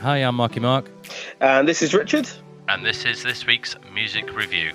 [0.00, 0.90] Hi, I'm Marky Mark.
[1.42, 2.26] And this is Richard.
[2.70, 4.72] And this is this week's music review.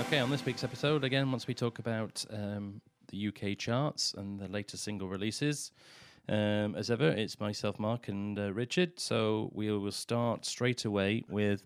[0.00, 2.80] Okay, on this week's episode, again, once we talk about um,
[3.12, 5.70] the UK charts and the latest single releases,
[6.28, 8.98] um, as ever, it's myself, Mark, and uh, Richard.
[8.98, 11.62] So we will start straight away with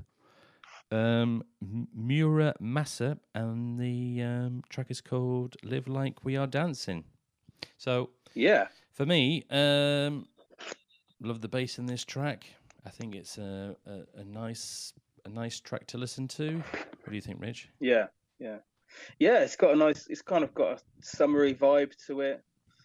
[0.91, 7.05] um, Mura Masa, and the um, track is called "Live Like We Are Dancing."
[7.79, 10.27] So yeah, for me, um,
[11.21, 12.47] love the bass in this track.
[12.87, 14.93] I think it's a, a, a nice
[15.25, 16.59] a nice track to listen to.
[16.59, 17.69] What do you think, Rich?
[17.81, 18.07] Yeah,
[18.39, 18.59] yeah,
[19.19, 19.41] yeah.
[19.41, 20.07] It's got a nice.
[20.09, 22.43] It's kind of got a summery vibe to it.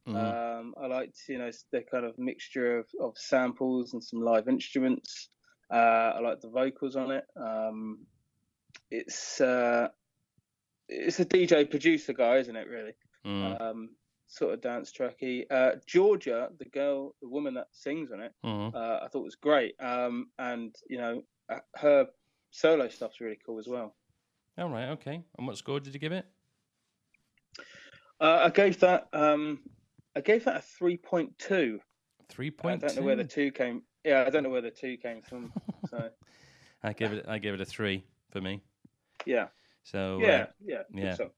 [0.08, 0.17] Mm-hmm.
[0.17, 4.47] Um, I liked, you know, the kind of mixture of, of samples and some live
[4.47, 5.30] instruments.
[5.72, 7.26] Uh, I like the vocals on it.
[7.36, 8.00] Um,
[8.90, 9.90] it's uh,
[10.88, 12.67] it's a DJ producer guy, isn't it?
[12.67, 12.94] Really,
[13.26, 13.61] mm.
[13.61, 13.89] um,
[14.28, 15.45] sort of dance tracky.
[15.50, 18.73] Uh, Georgia, the girl, the woman that sings on it, mm.
[18.73, 19.76] uh, I thought was great.
[19.80, 22.08] Um, and you know, uh, her
[22.52, 23.95] solo stuff's really cool as well.
[24.58, 25.22] All right, okay.
[25.38, 26.26] And what score did you give it?
[28.20, 29.08] Uh, I gave that.
[29.14, 29.59] Um,
[30.16, 31.80] I gave that a three point two.
[32.28, 32.83] Three point.
[32.83, 33.83] I don't know where the two came.
[34.03, 35.52] Yeah, I don't know where the two came from.
[35.89, 36.09] So
[36.83, 37.25] I give it.
[37.28, 38.61] I give it a three for me.
[39.25, 39.47] Yeah.
[39.83, 41.16] So yeah, uh, yeah, yeah.
[41.16, 41.31] So.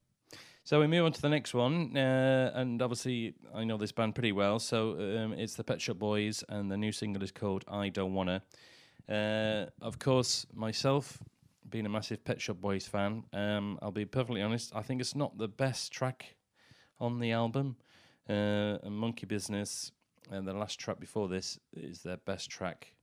[0.64, 0.80] so.
[0.80, 4.32] we move on to the next one, uh, and obviously I know this band pretty
[4.32, 4.58] well.
[4.58, 8.14] So um, it's the Pet Shop Boys, and the new single is called "I Don't
[8.14, 8.42] Wanna."
[9.08, 11.18] Uh, of course, myself
[11.68, 14.72] being a massive Pet Shop Boys fan, um, I'll be perfectly honest.
[14.74, 16.36] I think it's not the best track
[17.00, 17.76] on the album.
[18.28, 19.90] Uh, Monkey Business
[20.32, 22.94] and the last track before this is their best track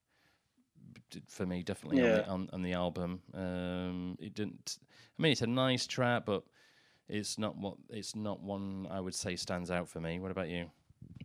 [1.28, 2.04] for me, definitely yeah.
[2.06, 3.22] on, the, on, on, the album.
[3.34, 4.80] Um, it didn't.
[5.18, 6.44] I mean, it's a nice track, but
[7.08, 10.20] it's not what it's not one I would say stands out for me.
[10.20, 10.70] What about you?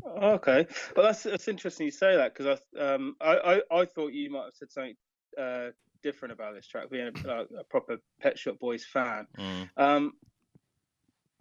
[0.06, 4.12] Okay, well that's that's interesting you say that because I, um, I, I I thought
[4.12, 4.96] you might have said something
[5.38, 5.70] uh,
[6.02, 9.26] different about this track, being a, a proper Pet Shop Boys fan.
[9.38, 9.68] Mm.
[9.76, 10.12] Um,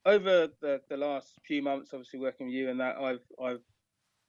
[0.06, 3.62] over the, the last few months, obviously working with you and that, I've I've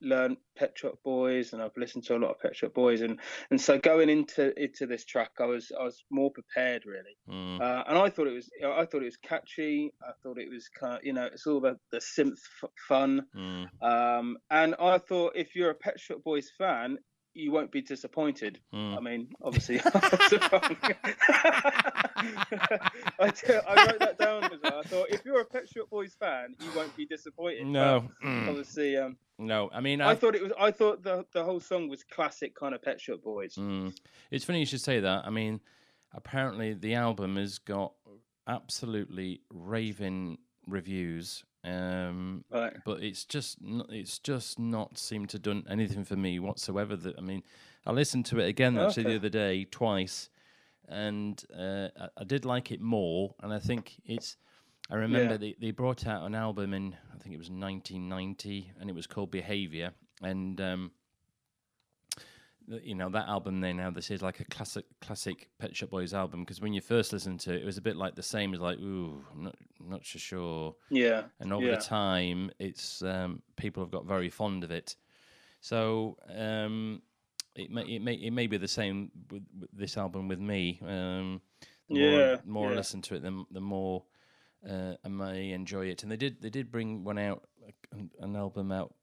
[0.00, 3.18] learned Pet Shop Boys and I've listened to a lot of Pet Shop Boys and
[3.50, 7.60] and so going into into this track, I was I was more prepared really, mm.
[7.60, 9.92] uh, and I thought it was I thought it was catchy.
[10.02, 13.22] I thought it was kind of, you know it's all about the synth f- fun,
[13.36, 13.66] mm.
[13.82, 16.98] um, and I thought if you're a Pet Shop Boys fan,
[17.34, 18.60] you won't be disappointed.
[18.72, 18.96] Mm.
[18.96, 19.90] I mean, obviously, I,
[23.18, 24.78] wrote that down as well.
[24.78, 27.66] I thought if you're a Pet Shop Boys fan, you won't be disappointed.
[27.66, 28.48] No, mm.
[28.48, 29.68] obviously, um, no.
[29.72, 30.52] I mean, I, I, thought it was.
[30.58, 33.56] I thought the the whole song was classic kind of Pet Shop Boys.
[33.56, 33.94] Mm.
[34.30, 35.26] It's funny you should say that.
[35.26, 35.60] I mean,
[36.12, 37.92] apparently the album has got
[38.46, 42.74] absolutely raving reviews um, right.
[42.84, 43.58] But it's just
[43.88, 46.94] it's just not seemed to done anything for me whatsoever.
[46.94, 47.42] That I mean,
[47.86, 49.12] I listened to it again actually okay.
[49.12, 50.28] the other day twice,
[50.88, 53.34] and uh, I, I, did like it more.
[53.40, 54.36] And I think it's.
[54.90, 55.38] I remember yeah.
[55.38, 59.06] they, they brought out an album in I think it was 1990, and it was
[59.06, 59.92] called Behavior,
[60.22, 60.90] and um,
[62.68, 66.14] you know that album there now this is like a classic classic Pet Shop Boys
[66.14, 68.54] album because when you first listened to it it was a bit like the same
[68.54, 71.76] as like ooh I'm not not so sure yeah and over yeah.
[71.76, 74.96] the time it's um, people have got very fond of it
[75.60, 77.02] so um,
[77.54, 80.80] it may it may it may be the same with, with this album with me
[80.86, 81.40] um,
[81.88, 82.74] the yeah more, more yeah.
[82.74, 84.04] I listen to it the, the more
[84.68, 87.44] uh, I may enjoy it and they did they did bring one out
[88.20, 88.94] an album out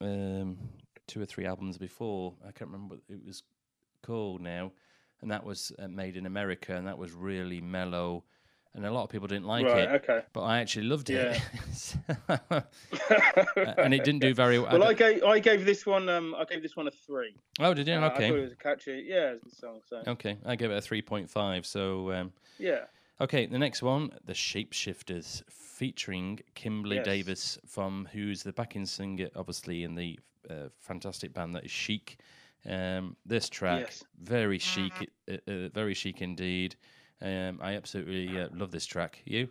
[0.00, 0.58] um,
[1.06, 2.34] two or three albums before.
[2.42, 3.42] I can't remember what it was
[4.02, 4.72] called now,
[5.20, 8.24] and that was uh, made in America, and that was really mellow.
[8.76, 10.22] And a lot of people didn't like right, it, okay.
[10.32, 11.40] but I actually loved it,
[13.78, 14.72] and it didn't do very well.
[14.72, 17.36] Well, I, I gave I gave this one um I gave this one a three.
[17.60, 17.94] Oh, did you?
[17.94, 18.26] Uh, okay.
[18.26, 19.80] I thought it was a catchy, yeah, song.
[19.88, 20.02] So.
[20.08, 21.66] Okay, I gave it a three point five.
[21.66, 22.86] So um, yeah.
[23.20, 27.04] Okay, the next one, the Shapeshifters, featuring Kimberly yes.
[27.04, 30.18] Davis from who's the backing singer, obviously in the
[30.50, 32.18] uh, fantastic band that is Chic.
[32.68, 34.04] Um, this track, yes.
[34.18, 34.92] very chic,
[35.30, 36.74] uh, uh, very chic indeed.
[37.20, 39.20] Um, I absolutely uh, love this track.
[39.26, 39.48] You?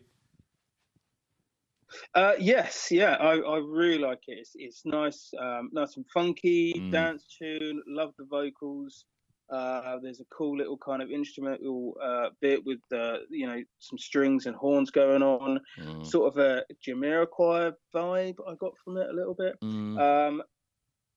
[2.15, 4.39] Uh, yes, yeah, I, I really like it.
[4.39, 6.91] It's, it's nice, um, nice and funky mm.
[6.91, 7.83] dance tune.
[7.87, 9.05] Love the vocals.
[9.49, 13.97] Uh, there's a cool little kind of instrumental uh, bit with uh, you know some
[13.97, 16.05] strings and horns going on, mm.
[16.05, 19.59] sort of a Jamiroquai vibe I got from it a little bit.
[19.61, 19.99] Mm.
[19.99, 20.43] Um,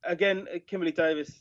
[0.04, 1.32] again, Kimberly Davis,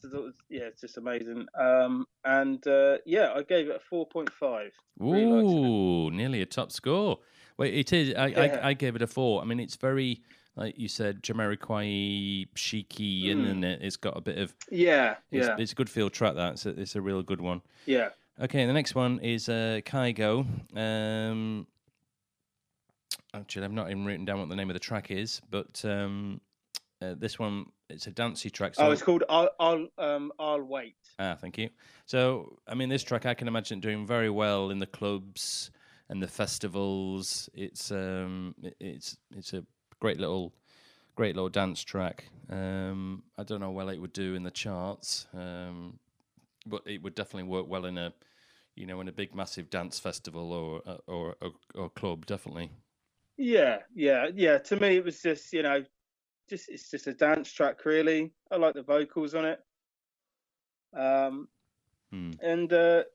[0.50, 1.48] yeah, it's just amazing.
[1.60, 4.72] Um, and uh, yeah, I gave it a four point five.
[5.02, 7.20] Ooh, really nearly a top score.
[7.58, 8.14] Well, it is.
[8.16, 8.42] I, Yeah.
[8.42, 9.42] I, I gave it a four.
[9.42, 10.22] I mean, it's very,
[10.56, 13.82] like you said, Jamiroquai, cheeky, isn't it?
[13.82, 14.54] It's got a bit of.
[14.70, 16.36] Yeah, It's, yeah, it's a good feel track.
[16.36, 17.62] That it's a, it's a real good one.
[17.86, 18.10] yeah.
[18.38, 20.46] Okay, the next one is uh, Kygo.
[20.78, 21.68] Um,
[23.34, 26.42] actually, I've not even written down what the name of the track is, but um,
[27.02, 28.76] uh, this one it's a dancey track.
[28.76, 30.96] So, oh, it's called I'll, I'll um I'll wait.
[31.20, 31.70] ah, thank you.
[32.06, 35.72] So, I mean, this track I can imagine doing very well in the clubs
[36.10, 37.50] and the festivals.
[37.54, 39.64] It's um, it's it's a
[40.06, 40.54] great little,
[41.16, 42.26] great little dance track.
[42.52, 45.98] Um, I don't know well it would do in the charts, um,
[46.68, 48.14] but it would definitely work well in a,
[48.76, 52.28] you know, in a big massive dance festival or uh, or or, or club.
[52.28, 52.70] Definitely.
[53.38, 54.60] Yeah, yeah, yeah.
[54.60, 55.84] To me, it was just you know,
[56.48, 57.84] just it's just a dance track.
[57.84, 59.60] Really, I like the vocals on it.
[60.96, 61.48] Um,
[62.12, 62.34] Hmm.
[62.44, 63.06] and uh,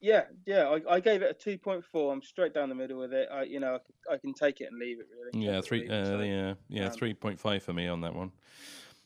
[0.00, 2.12] yeah, yeah, I, I gave it a two point four.
[2.12, 3.28] I'm straight down the middle with it.
[3.32, 5.44] I, you know, I, can- I can take it and leave it really.
[5.46, 5.88] Yeah, Take it or three.
[5.88, 8.32] Uh, so, yeah, yeah, um, three point five for me on that one.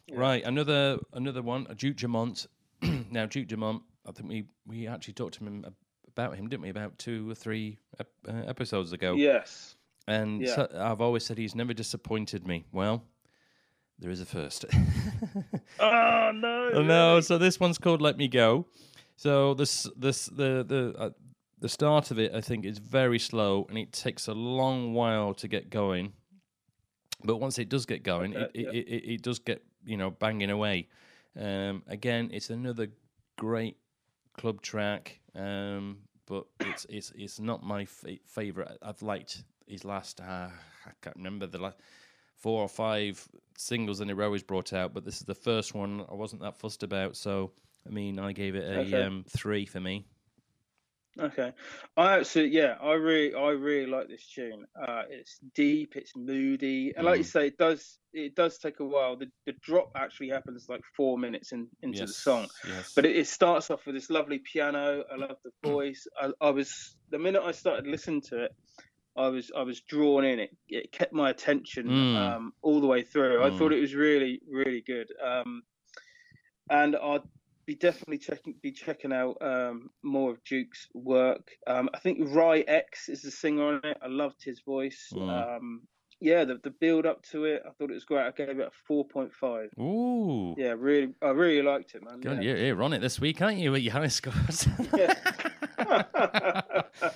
[0.06, 0.16] yeah.
[0.18, 2.46] Right, another another one, a Duke Dumont.
[3.10, 5.64] now Duke Dumont, I think we we actually talked to him
[6.08, 6.68] about him, didn't we?
[6.68, 8.04] About two or three uh,
[8.46, 9.14] episodes ago.
[9.14, 9.76] Yes.
[10.08, 10.54] And Yeah.
[10.54, 12.64] so I've always said he's never disappointed me.
[12.72, 13.04] Well,
[13.98, 14.64] there is a first.
[15.80, 16.70] Oh no.
[16.74, 17.22] Oh, no, really?
[17.22, 18.66] so this one's called "Let Me Go."
[19.16, 21.10] So this this the the uh,
[21.60, 25.34] the start of it, I think, is very slow, and it takes a long while
[25.34, 26.12] to get going.
[27.24, 28.80] But once it does get going, Okay, it, it, yeah.
[28.80, 30.88] it, it, it does get you know banging away.
[31.38, 32.88] Um, again, it's another
[33.38, 33.76] great
[34.36, 38.78] club track, um, but it's it's it's not my fa- favorite.
[38.82, 40.20] I've liked his last.
[40.20, 40.48] Uh,
[40.86, 41.78] I can't remember the last
[42.36, 43.26] four or five
[43.56, 46.42] singles in a row he's brought out, but this is the first one I wasn't
[46.42, 47.16] that fussed about.
[47.16, 47.52] So,
[47.86, 49.06] I mean, I gave it a Okay.
[49.06, 50.06] um, three for me.
[51.20, 51.52] Okay,
[51.98, 54.64] I actually, yeah, I really, I really like this tune.
[54.80, 57.26] Uh, it's deep, it's moody, and like you Mm.
[57.26, 59.16] say, it does, it does take a while.
[59.16, 62.92] The the drop actually happens like four minutes in, into the song, yes.
[62.94, 65.04] but it, it starts off with this lovely piano.
[65.12, 66.06] I love the voice.
[66.18, 68.52] I, I was the minute I started listening to it,
[69.16, 70.38] I was I was drawn in.
[70.38, 72.16] It it kept my attention Mm.
[72.16, 73.44] um, all the way through.
[73.44, 73.58] I Mm.
[73.58, 75.08] thought it was really, really good.
[75.22, 75.62] Um,
[76.70, 77.22] and I'd
[77.66, 81.50] be definitely checking be checking out um, more of Duke's work.
[81.66, 83.98] Um, I think Rye X is the singer on it.
[84.02, 85.12] I loved his voice.
[85.12, 85.56] Mm.
[85.56, 85.82] Um,
[86.20, 88.26] yeah, the the build up to it, I thought it was great.
[88.26, 89.70] I gave it a four point five.
[89.78, 90.54] Ooh.
[90.56, 92.20] Yeah, really, I really liked it, man.
[92.22, 92.40] Yeah.
[92.40, 94.68] you're, you're on it this week, aren't you, with your high scores?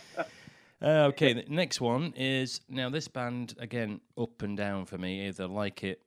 [0.82, 5.26] Uh, okay, the next one is now this band again up and down for me.
[5.26, 6.02] Either like it,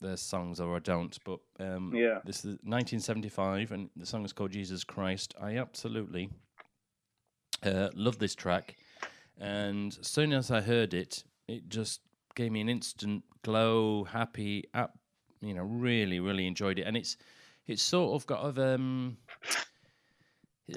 [0.00, 1.16] their songs, or I don't.
[1.24, 2.20] But um, Yeah.
[2.24, 5.34] this is 1975, and the song is called Jesus Christ.
[5.40, 6.30] I absolutely
[7.62, 8.76] uh, love this track,
[9.38, 12.00] and as soon as I heard it, it just
[12.34, 14.64] gave me an instant glow, happy.
[14.74, 14.98] Up,
[15.40, 17.16] you know, really, really enjoyed it, and it's
[17.66, 19.16] it's sort of got of um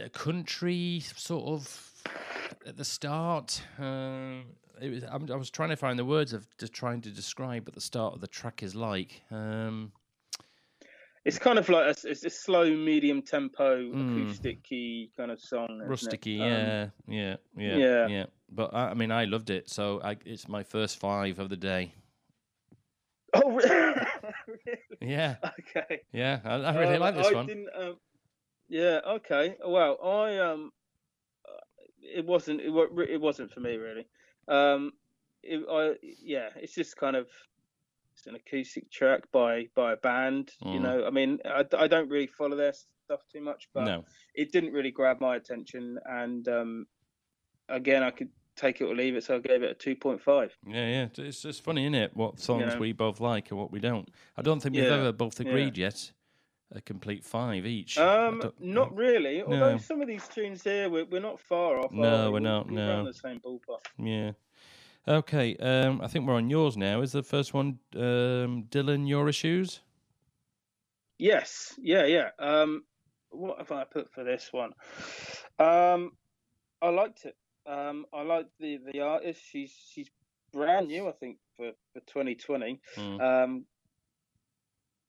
[0.02, 1.92] a country sort of
[2.66, 3.62] at the start.
[3.80, 4.42] Uh,
[4.82, 7.68] it was, I'm, I was trying to find the words of just trying to describe
[7.68, 9.22] what the start of the track is like.
[9.32, 9.92] Um,
[11.24, 14.12] It's kind of like a, it's a slow, medium tempo, Mm.
[14.12, 15.82] acoustic-y kind of song.
[15.84, 18.08] isn't rusticy, Um, yeah, yeah, yeah, yeah.
[18.08, 18.26] yeah.
[18.50, 21.58] But I, I mean, I loved it, so I, it's my first five of the
[21.58, 21.94] day.
[23.34, 23.96] Oh, really?
[25.00, 26.02] Yeah, Okay.
[26.12, 27.46] yeah, I, I really Um, like this I one.
[27.48, 28.00] Didn't, um,
[28.68, 29.00] yeah.
[29.08, 29.56] Okay.
[29.66, 30.72] Well, I um,
[31.48, 31.60] uh,
[32.02, 32.72] it wasn't it,
[33.10, 34.08] it wasn't for me really.
[34.48, 34.92] Um,
[35.44, 37.28] it, I yeah, it's just kind of
[38.14, 40.52] it's an acoustic track by by a band.
[40.62, 40.82] You Mm.
[40.82, 44.06] know, I mean, I, I don't really follow their stuff too much, but No,
[44.36, 45.98] it didn't really grab my attention.
[46.06, 46.86] And um,
[47.70, 50.22] again, I could take it or leave it, so I gave it a two point
[50.22, 50.56] five.
[50.68, 51.04] yeah, yeah.
[51.06, 52.16] It's- just funny, isn't it?
[52.16, 52.80] What songs know.
[52.80, 54.08] we both like and what we don't.
[54.38, 55.48] I don't think we've Yeah, ever both yeah.
[55.48, 56.12] agreed yet.
[56.74, 57.98] A complete five each.
[57.98, 59.42] Um, not really.
[59.44, 59.78] Although No.
[59.78, 61.92] some of these tunes here, we're, we're not far off.
[61.92, 62.34] No, we?
[62.34, 62.90] we're not, We're no.
[62.90, 63.86] around the same ballpark.
[63.98, 64.32] Yeah.
[65.08, 65.58] Okay.
[65.58, 67.02] Um, I think we're on yours now.
[67.02, 69.82] Is the first one um, Dylan Your Issues?
[71.18, 72.30] Yes, yeah, yeah.
[72.40, 72.84] Um,
[73.30, 74.72] what have I put for this one?
[75.60, 76.12] Um,
[76.82, 77.36] I liked it.
[77.68, 79.42] Um, I liked the the artist.
[79.46, 80.10] She's she's
[80.52, 82.80] brand new, I think, for for 2020.
[82.98, 83.22] Mm.
[83.22, 83.66] Um,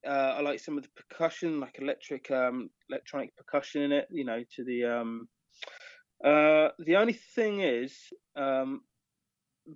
[0.07, 4.07] uh, I like some of the percussion, like electric, um, electronic percussion in it.
[4.11, 5.27] You know, to the um,
[6.23, 7.95] uh, the only thing is,
[8.35, 8.81] um,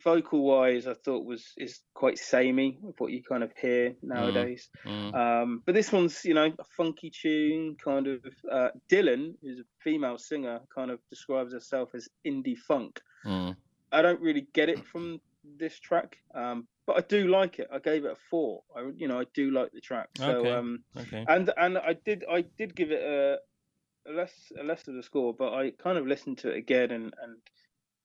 [0.04, 4.70] vocal wise, I thought was is quite samey with what you kind of hear nowadays.
[4.86, 5.14] Mm.
[5.16, 8.26] Um, but this one's, you know, a funky tune, kind of.
[8.52, 13.00] Uh, Dylan, who's a female singer, kind of describes herself as indie funk.
[13.26, 13.56] Mm.
[13.92, 15.20] I don't really get it from
[15.58, 17.68] this track, um, but I do like it.
[17.72, 18.64] I gave it a four.
[18.76, 20.10] I, you know, I do like the track.
[20.16, 20.54] So, Okay.
[20.54, 21.28] um, Okay.
[21.28, 23.40] and and I did I did give it a,
[24.10, 26.92] a less a less of a score, but I kind of listened to it again
[26.92, 27.38] and and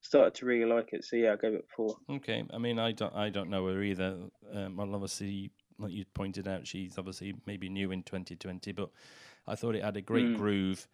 [0.03, 1.05] started to really like it.
[1.05, 1.99] So yeah, I gave it a four.
[2.11, 4.29] Okay, I mean, I don't, I don't know her either.
[4.53, 8.91] Um, well, obviously, like you pointed out, she's obviously maybe new in 2020, but
[9.47, 10.35] I thought it had a great Mm.
[10.35, 10.89] groove,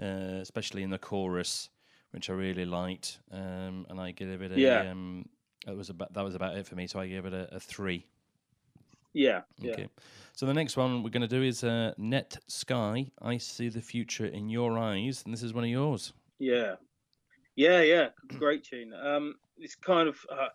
[0.00, 1.70] uh, especially in the chorus,
[2.12, 3.20] which I really liked.
[3.30, 4.84] Um, and I gave it a, Yeah.
[4.90, 5.26] um,
[5.66, 6.86] that was about that was about it for me.
[6.86, 8.06] So I gave it a, a three.
[9.14, 9.72] Yeah, yeah.
[9.72, 9.88] Okay.
[10.32, 13.10] So the next one we're going to do is uh, Net Sky.
[13.20, 16.14] I see the future in your eyes, and this is one of yours.
[16.38, 16.76] Yeah,
[17.56, 18.08] yeah, yeah.
[18.38, 18.92] Great tune.
[18.94, 20.48] Um, it's kind of uh,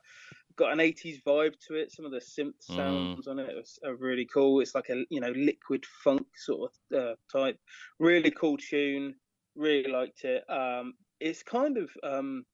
[0.56, 1.92] got an '80s vibe to it.
[1.92, 2.76] Some of the synth Mm.
[2.76, 4.60] sounds on it are, are really cool.
[4.62, 7.60] It's like a you know liquid funk sort of uh, type.
[8.00, 9.14] Really cool tune.
[9.56, 10.44] Really liked it.
[10.50, 12.46] Um, it's kind of um,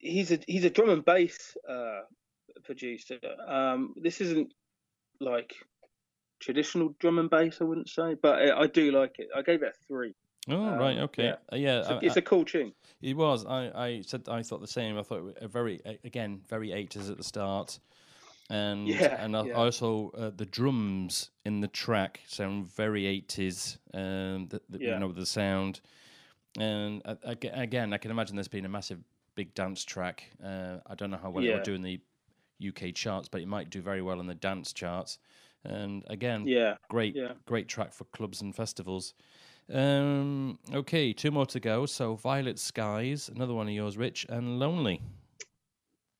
[0.00, 2.00] he's a he's a drum and bass uh,
[2.64, 3.18] producer.
[3.46, 4.52] Um, this isn't
[5.20, 5.54] like
[6.40, 9.28] traditional drum and bass, I wouldn't say, but I, I do like it.
[9.34, 10.14] I gave it a three.
[10.48, 11.34] Oh Um, right, okay, yeah.
[11.52, 11.78] Uh, yeah.
[11.80, 12.72] It's I- a, it's a cool tune.
[13.02, 13.44] It was.
[13.46, 14.98] I, I said I thought the same.
[14.98, 17.78] I thought it was a very again very eighties at the start,
[18.48, 19.52] and Yeah, and I- yeah.
[19.54, 23.78] also uh, the drums in the track sound very eighties.
[23.92, 24.94] Um, the, the, Yeah.
[24.94, 25.80] you know the sound,
[26.58, 29.00] and uh, again I can imagine this being a massive
[29.36, 30.30] big dance track.
[30.42, 31.54] Uh, I don't know how well it Yeah.
[31.54, 32.00] would do in the
[32.58, 35.18] UK charts, but it might do very well in the dance charts.
[35.64, 37.34] And again, Yeah, great yeah.
[37.46, 39.14] great track for clubs and festivals.
[39.72, 41.86] Um, okay, two more to go.
[41.86, 45.02] So Violet Skies, another one of yours, Rich, and Lonely.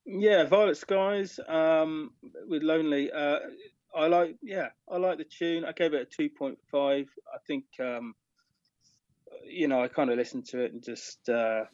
[0.04, 2.12] Yeah, Violet Skies um,
[2.46, 3.10] with Lonely.
[3.10, 3.38] Uh,
[3.94, 5.64] I like, yeah, I like the tune.
[5.64, 7.08] I gave it a two point five.
[7.34, 8.14] I think, um,
[9.44, 11.64] you know, I kind of listened to it and just uh,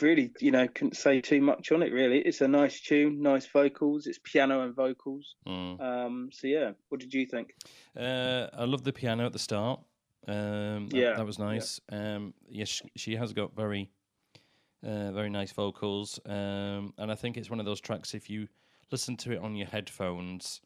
[0.00, 1.92] really, you know, couldn't say too much on it.
[1.92, 4.06] Really, it's a nice tune, nice vocals.
[4.06, 5.36] It's piano and vocals.
[5.46, 5.80] Mm.
[5.80, 7.54] Um, so yeah, what did you think?
[7.96, 9.80] Uh, I love the piano at the start.
[10.28, 11.44] Um, that, Yeah, that was yeah.
[11.44, 11.80] nice.
[11.90, 13.90] Um, yes, she, she has got very,
[14.84, 16.18] uh, very nice vocals.
[16.26, 18.14] Um, and I think it's one of those tracks.
[18.14, 18.48] If you
[18.90, 20.60] listen to it on your headphones,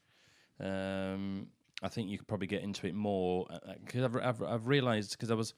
[0.61, 1.49] um,
[1.83, 3.47] I think you could probably get into it more.
[3.85, 5.55] Because I've, I've I've realised because I was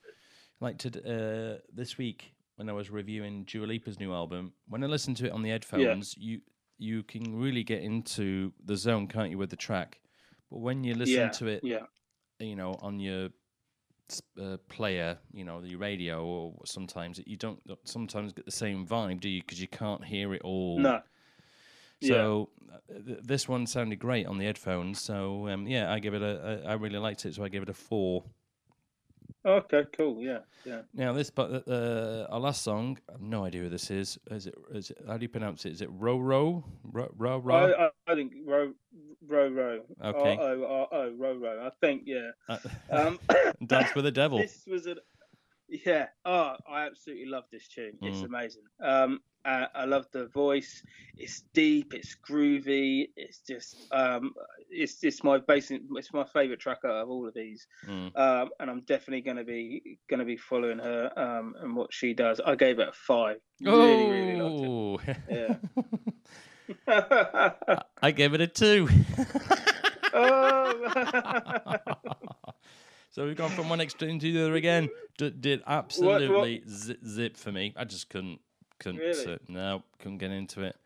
[0.61, 4.53] like to uh, this week when I was reviewing Dua Lipa's new album.
[4.69, 6.41] When I listened to it on the headphones, you
[6.79, 10.01] you can really get into the zone, can't you, with the track?
[10.51, 11.87] But when you listen yeah, to it yeah,
[12.39, 13.29] you know, on your
[14.41, 19.21] uh, player, you know, the radio, or sometimes you don't sometimes get the same vibe,
[19.21, 19.41] do you?
[19.41, 20.79] Because you can't hear it all.
[20.79, 21.01] no.
[22.01, 25.01] So uh, th- this one sounded great on the headphones.
[25.01, 26.71] So um, yeah, I give it a, a.
[26.71, 28.25] I really liked it, so I give it a four.
[29.45, 30.83] Okay, cool, yeah, yeah.
[30.95, 34.19] Now this, but uh, our last song, I have no idea who this is.
[34.31, 34.55] Is it?
[34.73, 34.99] Is it?
[35.07, 35.73] How do you pronounce it?
[35.73, 37.39] Is it Ro Ro Ro Ro?
[37.39, 37.55] Ro?
[37.55, 38.73] I, I, I think row,
[39.27, 39.81] row, row.
[40.05, 40.37] Okay.
[40.37, 41.67] R O R O, row, row.
[41.67, 42.31] I think, yeah.
[42.49, 42.59] Uh,
[42.91, 43.19] Um,
[43.67, 44.39] Dance with the Devil.
[44.43, 44.97] This was a
[45.69, 46.07] yeah.
[46.25, 47.97] Oh, I absolutely love this tune.
[48.03, 48.25] It's Mm.
[48.27, 48.63] amazing.
[48.81, 50.83] Um, I, I love the voice.
[51.17, 51.95] It's deep.
[51.95, 53.09] It's groovy.
[53.17, 54.33] It's just um,
[54.71, 55.83] it's it's my basic.
[55.97, 57.67] It's my favorite track out of all of these.
[57.87, 58.17] Mm.
[58.17, 62.41] Um, and I'm definitely gonna be gonna be following her um and what she does.
[62.45, 63.37] I gave it a five.
[63.61, 65.57] Really, really liked Oh, Yeah.
[66.89, 67.83] it.
[68.03, 68.89] I gave it a two.
[70.15, 71.73] oh.
[73.11, 74.89] so we've gone from one extreme to the other again.
[75.19, 77.73] D- did absolutely Zip, zip for me.
[77.77, 78.41] I just couldn't,
[78.83, 79.01] couldn't.
[79.01, 79.35] Really?
[79.35, 80.77] Uh, no, couldn't get into it.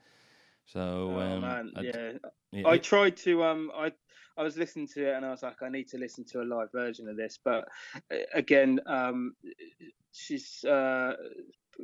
[0.66, 1.90] So Oh, um, man, I yeah.
[1.96, 3.92] it- I tried to um I
[4.38, 6.44] I was listening to it and I was like I need to listen to a
[6.44, 7.68] live version of this but
[8.32, 9.34] again um
[10.12, 11.14] she's uh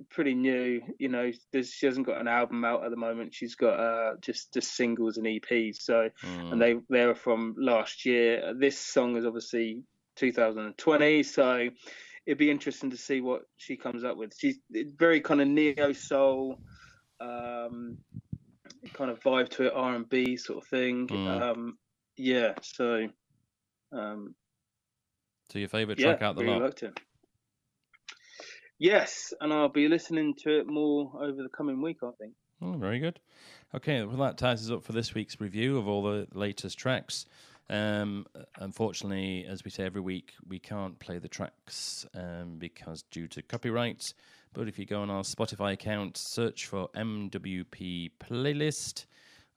[0.08, 3.54] pretty new you know there's, she hasn't got an album out at the moment she's
[3.54, 8.06] got uh just just singles and EPs so mm, and they they were from last
[8.06, 9.82] year this song is obviously
[10.16, 11.68] 2020 so
[12.26, 14.58] it'd be interesting to see what she comes up with she's
[14.96, 16.58] very kind of neo soul
[17.20, 17.96] um
[18.94, 21.42] kind of vibe to it r&b sort of thing Mm.
[21.42, 21.78] um
[22.16, 23.08] yeah so
[23.92, 24.34] um
[25.50, 26.62] so your favourite yeah track out the really lot?
[26.62, 26.98] liked it
[28.78, 32.74] yes and i'll be listening to it more over the coming week i think Oh,
[32.74, 33.18] very good.
[33.74, 37.24] Okay, well, that ties us up for this week's review of all the latest tracks.
[37.70, 38.26] Um,
[38.58, 43.42] unfortunately, as we say every week, we can't play the tracks um, because due to
[43.42, 44.12] copyright.
[44.52, 49.06] But if you go on our Spotify account, search for MWP playlist,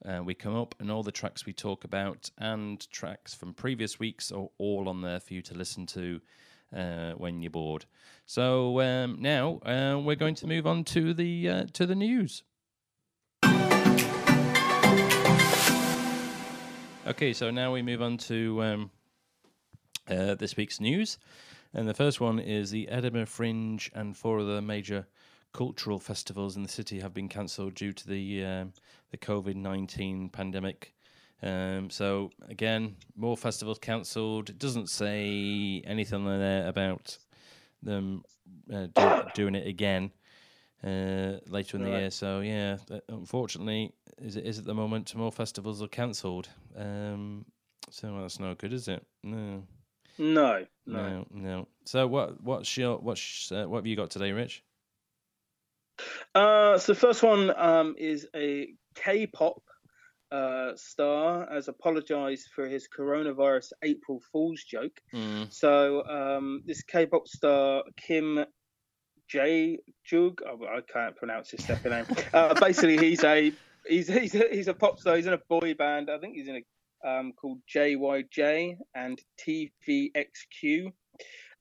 [0.06, 4.00] uh, we come up, and all the tracks we talk about and tracks from previous
[4.00, 6.22] weeks are all on there for you to listen to.
[6.76, 7.86] uh, when you're bored.
[8.26, 12.44] So um, now uh, we're going to move on to the uh, to the news.
[17.08, 18.92] Okay, so now we move on to um,
[20.10, 21.20] uh, this week's news,
[21.72, 25.06] and the first one is the Edinburgh Fringe and four other major
[25.54, 28.74] cultural festivals in the city have been cancelled due to the um,
[29.12, 30.96] the COVID nineteen pandemic.
[31.44, 34.50] Um, so again, more festivals cancelled.
[34.50, 37.20] It doesn't say anything there about
[37.84, 38.24] them
[38.74, 40.12] uh, do, doing it again
[40.84, 41.92] uh, later in right.
[41.92, 42.12] the year.
[42.12, 42.78] So yeah,
[43.10, 46.50] unfortunately, is it is at the moment more festivals are cancelled.
[46.78, 47.46] Um,
[47.90, 49.06] so that's no good, is it?
[49.24, 49.64] No.
[50.18, 51.26] No, no, no.
[51.32, 51.68] no.
[51.84, 54.64] So what what's your what's uh, what have you got today, Rich?
[56.34, 59.62] Uh, so the first one um, is a K-pop
[60.32, 65.00] uh, star has apologized for his coronavirus April Fool's joke.
[65.14, 65.52] Mm.
[65.54, 68.46] So um, this K-pop star Kim
[69.28, 72.06] J Jug, oh, I can't pronounce his second name.
[72.34, 73.52] Uh, basically, he's a
[73.88, 75.16] he's he's a, he's a pop star.
[75.16, 76.10] He's in a boy band.
[76.10, 80.92] I think he's in a um, called JYJ and TVXQ.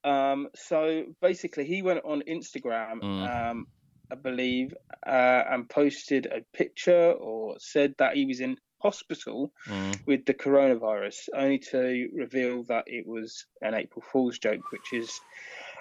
[0.02, 3.00] Um, so basically, he went on Instagram.
[3.02, 3.50] Mm.
[3.50, 3.66] Um,
[4.10, 4.74] I believe,
[5.06, 9.98] uh, and posted a picture or said that he was in hospital mm.
[10.06, 15.20] with the coronavirus, only to reveal that it was an April Fool's joke, which is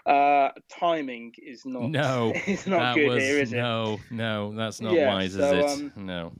[0.06, 3.58] uh, timing is not no, it's not good was, here, is it?
[3.58, 5.84] No, no, that's not yeah, wise, so, is it?
[5.84, 6.34] Um, no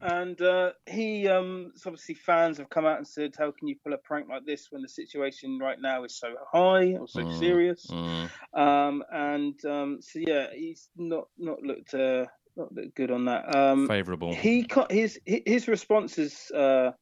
[0.00, 3.76] and uh, he um, so obviously fans have come out and said, "How can you
[3.82, 7.22] pull a prank like this when the situation right now is so high or so
[7.22, 8.30] mm, serious?" Mm.
[8.54, 12.26] Um, and um, so yeah, he's not not looked uh,
[12.56, 13.54] not looked good on that.
[13.54, 14.32] Um, Favorable.
[14.32, 16.92] He his his response is uh,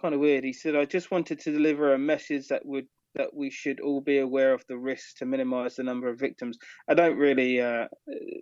[0.00, 0.44] kind of weird.
[0.44, 2.86] He said, "I just wanted to deliver a message that would
[3.18, 6.58] that we should all be aware of the risks to minimize the number of victims.
[6.88, 7.88] I don't really, uh,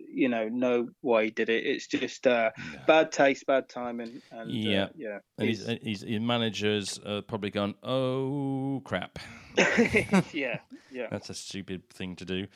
[0.09, 1.65] you know, know why he did it.
[1.65, 2.79] It's just uh, yeah.
[2.87, 5.19] bad taste, bad timing, and yeah, uh, yeah.
[5.37, 9.19] And he's, he's, his managers uh, probably gone, oh crap.
[10.33, 10.59] yeah,
[10.91, 11.07] yeah.
[11.11, 12.47] That's a stupid thing to do.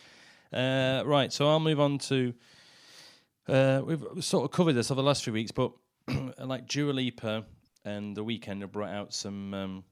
[0.53, 2.33] Uh, right, so I'll move on to.
[3.47, 5.71] Uh, we've sort of covered this over the last few weeks, but
[6.39, 7.45] like Dua Lipa
[7.83, 9.53] and the Weeknd have brought out some.
[9.53, 9.83] Um,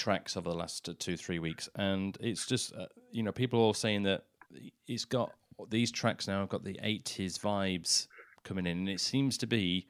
[0.00, 3.62] tracks over the last two three weeks, and it's just uh, you know people are
[3.62, 4.24] all saying that
[4.88, 5.30] it's got
[5.68, 8.06] these tracks now have got the '80s vibes
[8.42, 9.86] coming in, and it seems to be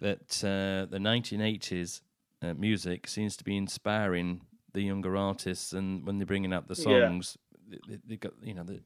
[0.00, 2.00] that uh, the 1980s
[2.42, 4.40] uh, music seems to be inspiring
[4.72, 7.36] the younger artists, and when they're bringing out the songs,
[7.68, 7.78] yeah.
[7.88, 8.80] they, they, got you know the.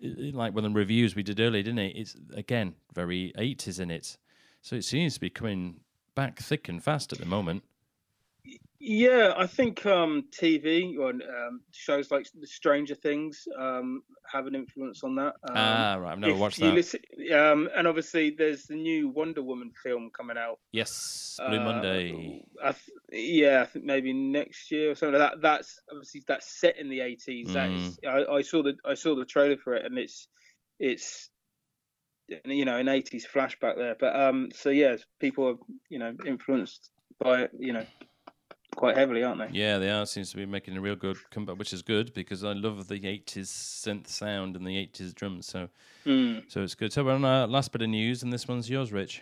[0.00, 1.96] Like one of the reviews we did earlier, didn't it?
[1.96, 4.16] It's again very 80s in it,
[4.62, 5.80] so it seems to be coming
[6.14, 7.64] back thick and fast at the moment.
[8.80, 15.02] Yeah, I think um, TV or um, shows like Stranger Things um, have an influence
[15.02, 15.34] on that.
[15.48, 16.12] Um, ah, right.
[16.12, 16.74] I've never watched that.
[16.74, 17.00] Listen,
[17.34, 20.60] um, and obviously, there's the new Wonder Woman film coming out.
[20.70, 22.44] Yes, Blue uh, Monday.
[22.62, 25.18] I th- yeah, I think maybe next year or something.
[25.18, 27.48] Like that that's obviously that's set in the 80s.
[27.48, 27.52] Mm.
[27.54, 30.28] That is, I, I saw the I saw the trailer for it, and it's
[30.78, 31.30] it's
[32.44, 33.96] you know an 80s flashback there.
[33.98, 35.56] But um, so yeah, people are
[35.88, 37.84] you know influenced by you know
[38.78, 39.58] quite heavily, aren't they?
[39.58, 40.06] Yeah, they are.
[40.06, 43.00] Seems to be making a real good comeback, which is good because I love the
[43.00, 45.46] '80s synth sound and the '80s drums.
[45.46, 45.68] So,
[46.06, 46.44] mm.
[46.50, 46.92] so it's good.
[46.92, 49.20] So, we're on our last bit of news, and this one's yours, Rich.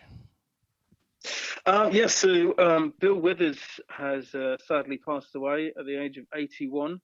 [1.64, 6.26] Um, yes, so um, Bill Withers has uh, sadly passed away at the age of
[6.32, 7.00] 81.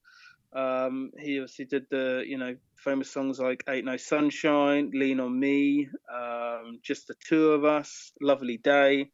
[0.53, 5.41] Um, he obviously did the, you know, famous songs like Ain't No Sunshine, Lean on
[5.41, 9.11] Me, um, Just the Two of Us, Lovely Day.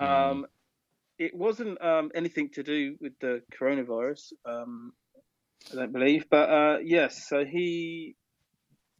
[0.00, 0.44] Mm
[1.18, 4.92] it wasn't um, anything to do with the coronavirus, um,
[5.72, 6.26] I don't believe.
[6.30, 8.16] But uh, yes, so he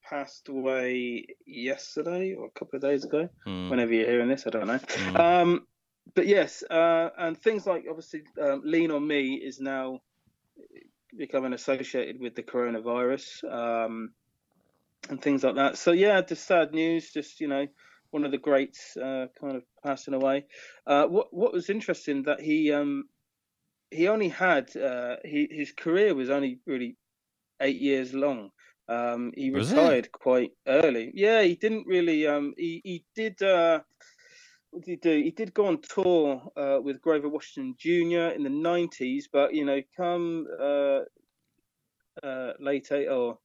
[0.09, 3.29] passed away yesterday or a couple of days ago.
[3.47, 3.71] Mm.
[3.71, 4.79] Whenever you're hearing this, I don't know.
[4.79, 5.21] Mm.
[5.21, 5.67] Um,
[6.15, 10.01] but yes, uh, and things like obviously um, "Lean on Me" is now
[11.17, 14.13] becoming associated with the coronavirus um,
[15.09, 15.77] and things like that.
[15.77, 17.11] So yeah, just sad news.
[17.13, 17.67] Just you know
[18.17, 20.47] one of the greats uh, kind of passing away.
[20.87, 23.05] Uh, what what was interesting that he um,
[23.91, 26.97] he only had uh, he, his career was only really
[27.61, 28.49] eight years long.
[28.89, 30.13] Um, he was retired it?
[30.13, 31.13] quite early.
[31.13, 32.27] Yeah, he didn't really.
[32.27, 33.43] Um, he he did.
[33.43, 33.81] Uh,
[34.71, 35.23] what did he do?
[35.23, 38.35] He did go on tour uh, with Grover Washington Jr.
[38.37, 41.01] in the '90s, but you know, come uh,
[42.27, 43.39] uh, late or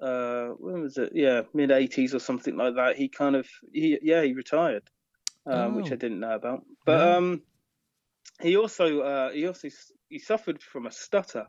[0.00, 1.12] uh, when was it?
[1.14, 2.96] Yeah, mid '80s or something like that.
[2.96, 4.88] He kind of, he, yeah, he retired,
[5.46, 5.76] um, oh.
[5.76, 6.64] which I didn't know about.
[6.86, 7.42] But um,
[8.40, 9.68] he also, uh, he also,
[10.08, 11.46] he suffered from a stutter.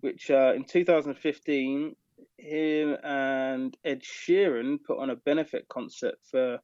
[0.00, 1.96] which uh, in 2015
[2.38, 6.58] him and Ed Sheeran put on a benefit concert for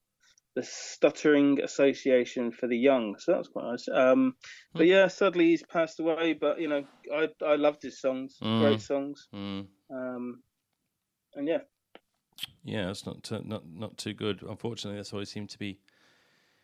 [0.54, 3.16] the Stuttering Association for the Young.
[3.18, 3.88] So that's quite nice.
[3.92, 4.34] Um,
[4.72, 4.90] but hmm.
[4.90, 6.34] yeah, sadly he's passed away.
[6.34, 8.60] But you know, I I loved his songs, mm.
[8.60, 9.26] great songs.
[9.34, 9.66] Mm.
[9.90, 10.42] Um,
[11.36, 11.58] and yeah,
[12.64, 14.42] yeah, it's not t- not not too good.
[14.42, 15.78] Unfortunately, that's all we seem to be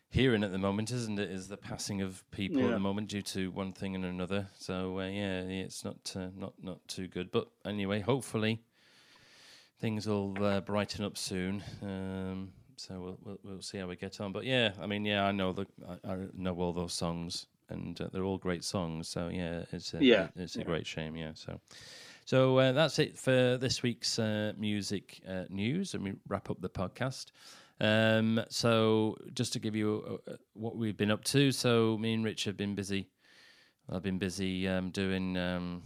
[0.08, 1.30] hearing at the moment, isn't it?
[1.30, 2.68] Is the passing of people yeah.
[2.68, 4.48] at the moment due to one thing and another.
[4.58, 7.30] So uh, yeah, it's not uh, not not too good.
[7.30, 8.62] But anyway, hopefully
[9.80, 11.62] things will uh, brighten up soon.
[11.82, 14.32] Um, so we'll, we'll, we'll see how we get on.
[14.32, 18.00] But yeah, I mean, yeah, I know the I, I know all those songs, and
[18.00, 19.08] uh, they're all great songs.
[19.08, 20.64] So yeah, it's a, yeah, it's a yeah.
[20.64, 21.14] great shame.
[21.16, 21.60] Yeah, so.
[22.30, 26.60] So uh, that's it for this week's uh, music uh, news, and we wrap up
[26.60, 27.32] the podcast.
[27.80, 32.24] Um, so just to give you uh, what we've been up to, so me and
[32.24, 33.08] Rich have been busy.
[33.90, 35.82] I've been busy um, doing um,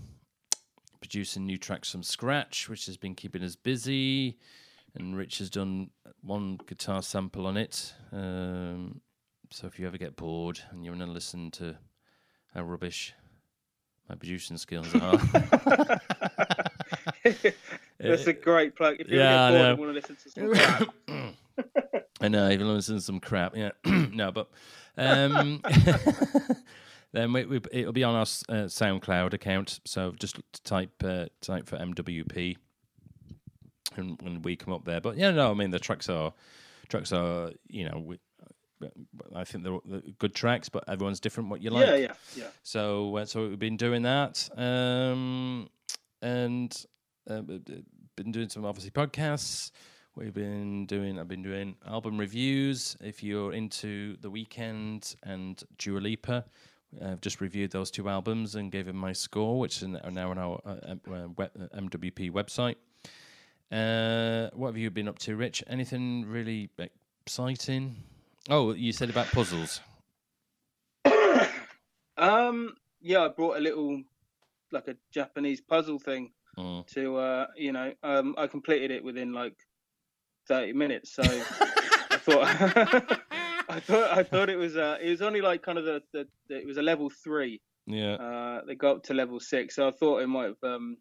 [1.00, 4.38] producing new tracks from scratch, which has been keeping us busy
[4.94, 7.94] and Rich has done one guitar sample on it.
[8.12, 9.00] Um,
[9.50, 11.78] so if you ever get bored and you want to listen to
[12.52, 13.14] how rubbish
[14.08, 15.16] my producing skills are.
[17.98, 18.96] That's a great plug.
[18.98, 20.88] If you yeah, get bored and want to listen to some crap.
[22.20, 23.70] I know, even you want to listen to some crap, yeah.
[23.84, 24.48] no, but
[24.96, 25.62] um,
[27.12, 29.80] then we, we, it'll be on our uh, SoundCloud account.
[29.84, 32.56] So just type uh, type for MWP
[33.96, 35.00] and when we come up there.
[35.00, 36.32] But yeah, no, I mean the tracks are
[36.88, 38.02] tracks are you know.
[38.04, 38.18] We,
[39.34, 41.50] I think they're, they're, good tracks, but everyone's different.
[41.50, 42.46] What you like, yeah, yeah, yeah.
[42.62, 45.68] So, uh, so we've been doing that, um,
[46.22, 46.86] and
[47.28, 47.42] uh,
[48.16, 49.70] been doing some obviously podcasts.
[50.16, 51.18] We've been doing.
[51.18, 52.96] I've been doing album reviews.
[53.00, 56.44] If you're into the Weeknd and Dua Lipa,
[57.04, 60.38] I've just reviewed those two albums and gave them my score, which is now on
[60.38, 62.76] our uh, MWP website.
[63.72, 65.64] Uh, what have you been up to, Rich?
[65.66, 66.70] Anything really
[67.26, 67.96] exciting?
[68.48, 69.80] Oh, you said about puzzles.
[72.16, 74.02] um, yeah, I brought a little,
[74.70, 76.86] like a Japanese puzzle thing mm.
[76.88, 79.56] to, uh, you know, um, I completed it within like
[80.46, 81.14] thirty minutes.
[81.14, 82.44] So I thought,
[83.68, 86.26] I thought, I thought it was, uh, it was only like kind of the, the,
[86.48, 87.60] the it was a level three.
[87.86, 88.14] Yeah.
[88.14, 90.98] Uh, they got up to level six, so I thought it might have um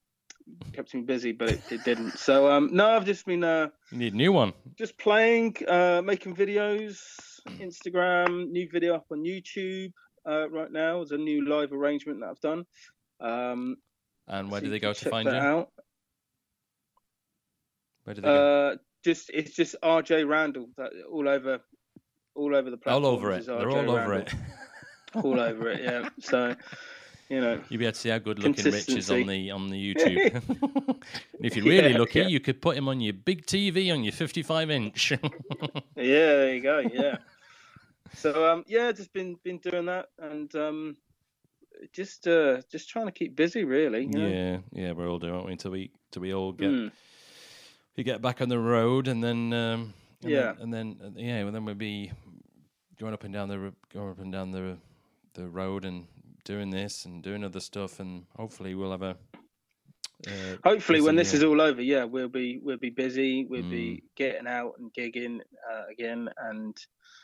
[0.73, 2.17] kept me busy, but it, it didn't.
[2.17, 3.43] So um, no, I've just been.
[3.43, 4.53] Uh, you need a new one.
[4.77, 6.99] Just playing, uh, making videos,
[7.49, 9.91] Instagram, new video up on YouTube
[10.27, 10.97] uh, right now.
[10.97, 12.65] There's a new live arrangement that I've done.
[13.19, 13.77] Um,
[14.27, 15.36] and where so do they go to find you?
[15.36, 15.69] Out.
[18.03, 18.67] Where do they go?
[18.67, 21.60] Uh, just it's just RJ Randall that, all over,
[22.36, 22.93] all over the place.
[22.93, 23.45] All over it.
[23.45, 23.97] They're all Randall.
[23.97, 24.34] over it.
[25.15, 25.84] all over it.
[25.84, 26.10] Yeah.
[26.19, 26.56] So
[27.29, 29.69] you know, you'll be able to see how good looking Rich is on the on
[29.69, 31.01] the YouTube.
[31.41, 32.27] if you're really yeah, lucky, yeah.
[32.27, 35.12] you could put him on your big TV on your 55 inch.
[35.12, 35.17] yeah,
[35.95, 36.79] there you go.
[36.79, 37.17] Yeah.
[38.15, 40.97] So um, yeah, just been been doing that and um,
[41.91, 44.04] just uh, just trying to keep busy, really.
[44.04, 44.28] You know?
[44.28, 45.52] Yeah, yeah, we're all doing, aren't we?
[45.54, 46.91] Until we until we all get mm.
[47.97, 51.38] we get back on the road, and then um, and yeah, then, and then yeah,
[51.38, 52.12] and then we'll be
[52.99, 54.78] going up and down the going up and down the
[55.34, 56.06] the road and
[56.45, 59.17] doing this and doing other stuff, and hopefully we'll have a.
[60.28, 63.46] Uh, hopefully, when this is all over, yeah, we'll be we'll be busy.
[63.46, 63.70] We'll mm.
[63.70, 66.78] be getting out and gigging uh, again, and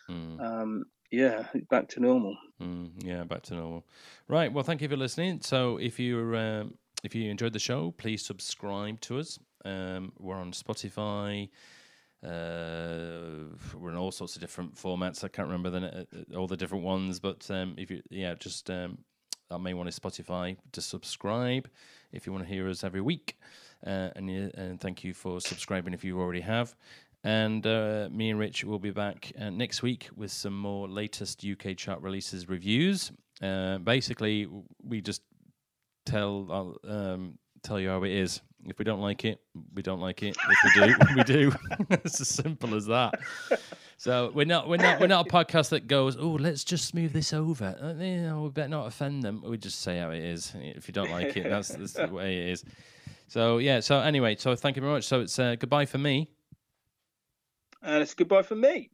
[0.10, 0.42] mm.
[0.42, 2.38] um, yeah, back to normal.
[2.62, 3.86] Mm, yeah, back to normal.
[4.28, 4.52] Right.
[4.52, 5.42] Well, thank you for listening.
[5.42, 9.40] So, if you um, if you enjoyed the show, please subscribe to us.
[9.66, 11.50] Um, we're on Spotify.
[12.24, 15.24] Uh, we're in all sorts of different formats.
[15.24, 18.70] I can't remember the, uh, all the different ones, but um, if you, yeah, just
[18.70, 18.98] um,
[19.52, 21.68] I may want to Spotify to subscribe
[22.12, 23.38] if you want to hear us every week.
[23.86, 26.76] Uh, and, and thank you for subscribing if you already have.
[27.24, 31.44] And uh, me and Rich will be back uh, next week with some more latest
[31.44, 33.12] UK chart releases reviews.
[33.42, 34.48] Uh, basically,
[34.84, 35.22] we just
[36.06, 38.42] tell um, tell you how it is.
[38.66, 39.42] If we don't like it,
[39.74, 40.38] we don't like it.
[40.50, 41.52] If we do, we do.
[41.90, 43.20] it's as simple as that.
[44.00, 47.12] So we're not we're not we're not a podcast that goes, oh, let's just smooth
[47.12, 47.76] this over.
[47.82, 49.44] Uh, you know, we better not offend them.
[49.46, 50.54] We just say how it is.
[50.56, 52.64] If you don't like it, that's, that's the way it is.
[53.28, 53.82] So yeah.
[53.82, 55.04] So anyway, so thank you very much.
[55.04, 56.30] So it's uh, goodbye for me.
[57.82, 58.90] And it's goodbye for me.